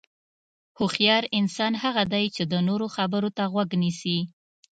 هوښیار 0.77 1.23
انسان 1.39 1.73
هغه 1.83 2.03
دی 2.13 2.25
چې 2.35 2.43
د 2.51 2.53
نورو 2.67 2.87
خبرو 2.95 3.29
ته 3.37 3.43
غوږ 3.53 3.69
نیسي. 3.81 4.17